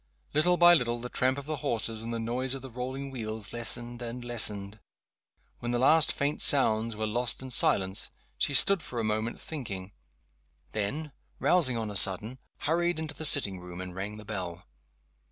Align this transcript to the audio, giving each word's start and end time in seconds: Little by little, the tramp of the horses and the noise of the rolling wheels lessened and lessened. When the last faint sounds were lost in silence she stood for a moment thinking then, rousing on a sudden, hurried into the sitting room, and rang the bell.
Little 0.33 0.57
by 0.57 0.73
little, 0.73 0.99
the 0.99 1.09
tramp 1.09 1.37
of 1.37 1.45
the 1.45 1.57
horses 1.57 2.01
and 2.01 2.11
the 2.11 2.17
noise 2.17 2.55
of 2.55 2.63
the 2.63 2.71
rolling 2.71 3.11
wheels 3.11 3.53
lessened 3.53 4.01
and 4.01 4.25
lessened. 4.25 4.79
When 5.59 5.69
the 5.69 5.77
last 5.77 6.11
faint 6.11 6.41
sounds 6.41 6.95
were 6.95 7.05
lost 7.05 7.43
in 7.43 7.51
silence 7.51 8.09
she 8.35 8.55
stood 8.55 8.81
for 8.81 8.99
a 8.99 9.03
moment 9.03 9.39
thinking 9.39 9.91
then, 10.71 11.11
rousing 11.37 11.77
on 11.77 11.91
a 11.91 11.95
sudden, 11.95 12.39
hurried 12.61 12.97
into 12.97 13.13
the 13.13 13.25
sitting 13.25 13.59
room, 13.59 13.79
and 13.79 13.93
rang 13.93 14.17
the 14.17 14.25
bell. 14.25 14.65